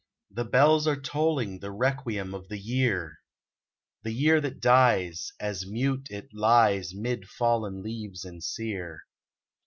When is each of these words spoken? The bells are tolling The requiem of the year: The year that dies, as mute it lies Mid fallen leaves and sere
The 0.31 0.45
bells 0.45 0.87
are 0.87 0.99
tolling 0.99 1.59
The 1.59 1.69
requiem 1.71 2.33
of 2.33 2.47
the 2.47 2.57
year: 2.57 3.19
The 4.01 4.11
year 4.11 4.41
that 4.41 4.59
dies, 4.59 5.31
as 5.39 5.67
mute 5.67 6.07
it 6.09 6.33
lies 6.33 6.95
Mid 6.95 7.29
fallen 7.29 7.83
leaves 7.83 8.25
and 8.25 8.43
sere 8.43 9.01